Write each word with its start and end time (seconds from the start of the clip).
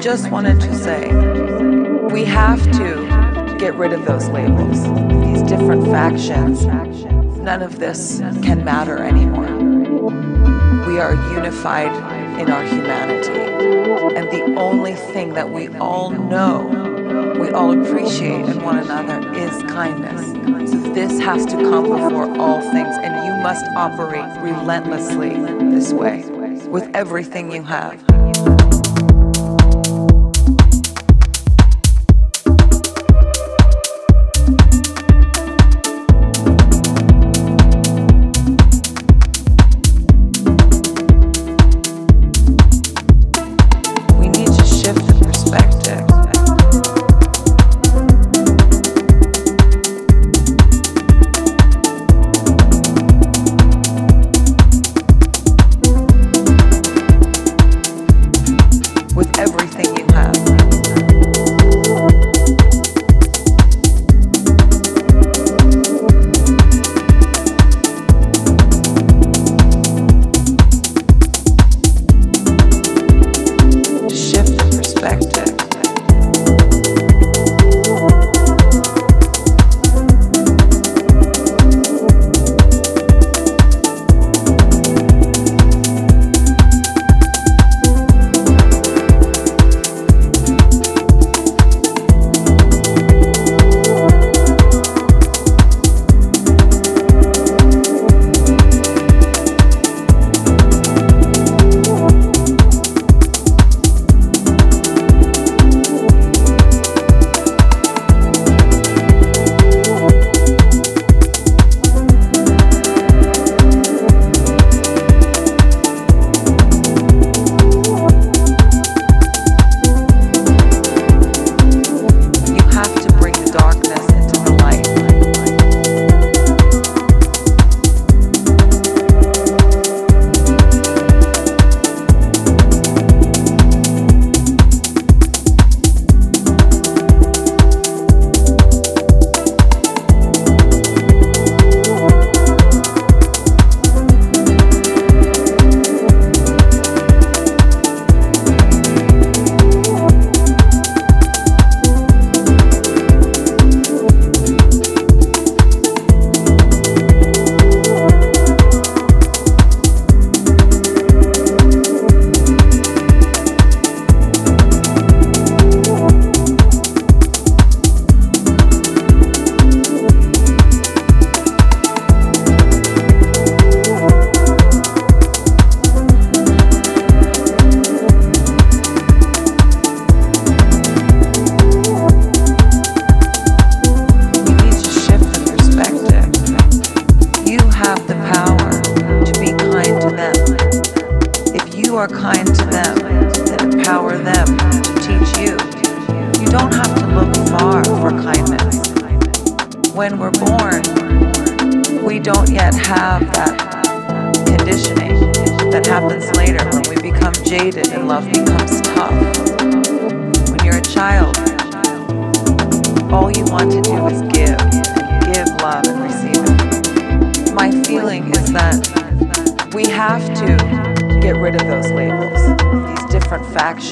just 0.00 0.30
wanted 0.30 0.60
to 0.60 0.74
say 0.76 1.08
we 2.12 2.24
have 2.24 2.62
to 2.70 3.56
get 3.58 3.74
rid 3.74 3.92
of 3.92 4.04
those 4.04 4.28
labels, 4.28 4.82
these 5.24 5.42
different 5.42 5.84
factions. 5.86 6.64
None 7.38 7.62
of 7.62 7.80
this 7.80 8.18
can 8.42 8.64
matter 8.64 8.98
anymore. 8.98 9.52
We 10.86 11.00
are 11.00 11.14
unified 11.34 11.92
in 12.40 12.48
our 12.50 12.62
humanity. 12.62 13.40
And 14.16 14.30
the 14.30 14.60
only 14.60 14.94
thing 14.94 15.34
that 15.34 15.50
we 15.50 15.68
all 15.78 16.10
know, 16.10 16.66
we 17.40 17.50
all 17.50 17.72
appreciate 17.72 18.46
in 18.46 18.62
one 18.62 18.78
another 18.78 19.32
is 19.34 19.50
kindness. 19.64 20.70
So 20.70 20.78
this 20.92 21.18
has 21.20 21.44
to 21.46 21.56
come 21.56 21.84
before 21.84 22.38
all 22.38 22.60
things, 22.60 22.96
and 22.98 23.26
you 23.26 23.42
must 23.42 23.66
operate 23.76 24.40
relentlessly 24.42 25.30
this 25.70 25.92
way 25.92 26.24
with 26.68 26.88
everything 26.94 27.50
you 27.50 27.64
have. 27.64 28.17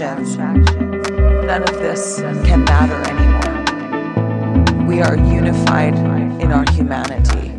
None 0.07 1.62
of 1.64 1.75
this 1.81 2.21
can 2.45 2.62
matter 2.62 2.95
anymore. 3.11 4.87
We 4.87 5.03
are 5.03 5.16
unified 5.16 5.97
in 6.40 6.53
our 6.53 6.64
humanity. 6.71 7.51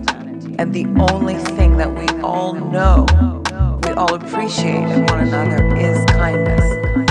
And 0.58 0.74
the 0.74 0.86
only 1.12 1.36
thing 1.36 1.76
that 1.76 1.94
we 1.94 2.08
all 2.22 2.54
know, 2.54 3.06
we 3.84 3.92
all 3.92 4.14
appreciate 4.14 4.88
in 4.90 5.06
one 5.08 5.28
another 5.28 5.76
is 5.76 6.06
kindness. 6.06 6.64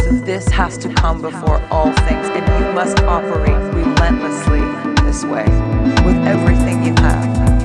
So 0.07 0.13
this 0.25 0.49
has 0.49 0.79
to 0.79 0.89
come 0.95 1.21
before 1.21 1.63
all 1.71 1.93
things. 1.93 2.29
And 2.29 2.65
you 2.65 2.73
must 2.73 2.99
operate 3.01 3.75
relentlessly 3.75 4.61
this 5.05 5.23
way 5.25 5.45
with 6.07 6.17
everything 6.27 6.83
you 6.83 6.95
have. 7.03 7.56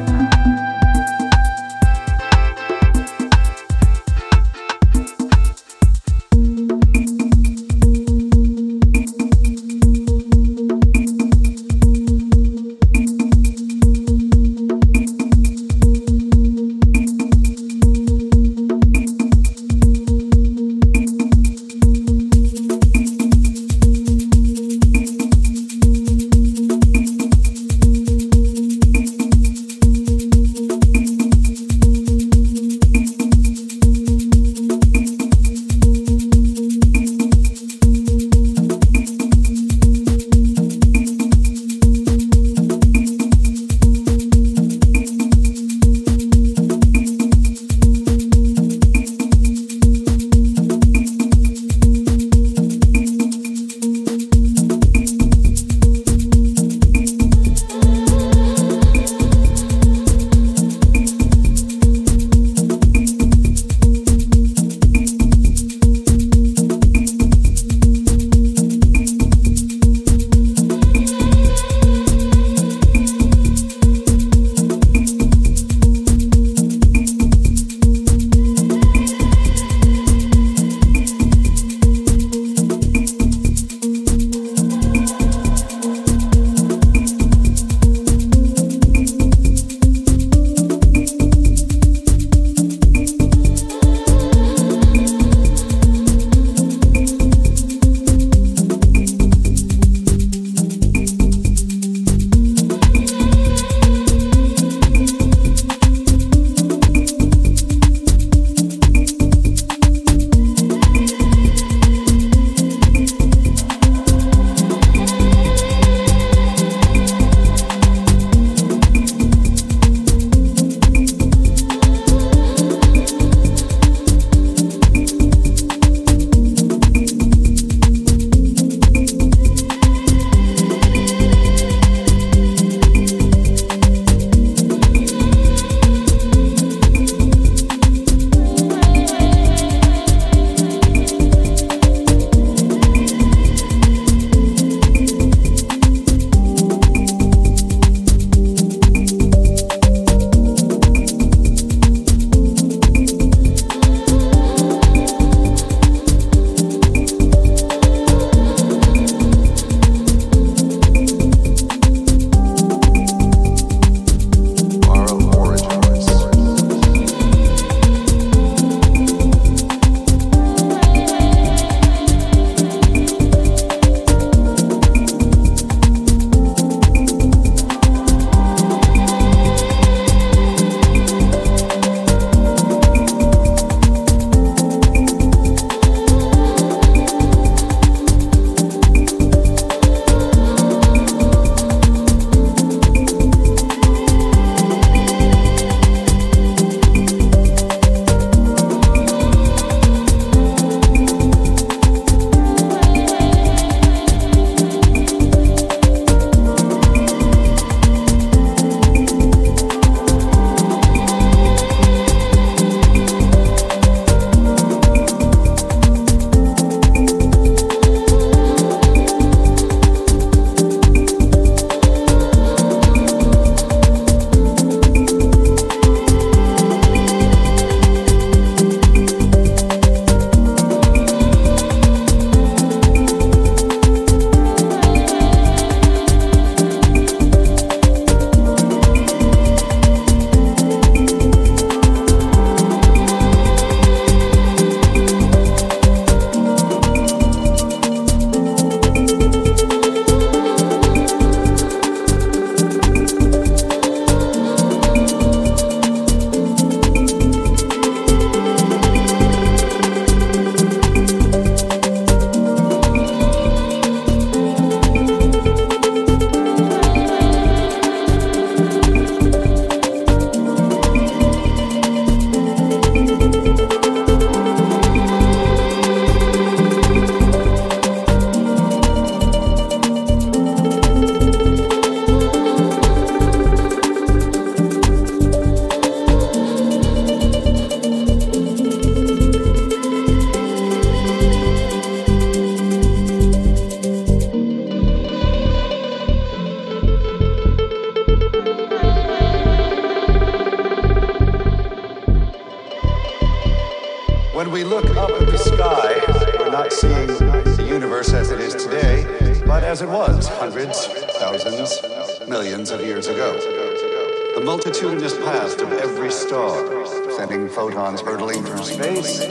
Photons 317.32 318.02
hurtling 318.02 318.44
through 318.44 318.63
space, 318.63 319.22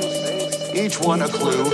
each 0.75 0.99
one 1.01 1.21
a 1.21 1.29
clue 1.29 1.67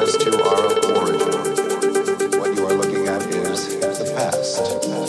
as 0.00 0.16
to 0.18 0.44
our 0.44 0.68
origin. 0.98 2.38
What 2.38 2.54
you 2.54 2.66
are 2.66 2.74
looking 2.74 3.08
at 3.08 3.22
is 3.34 3.78
the 3.80 4.12
past. 4.14 4.99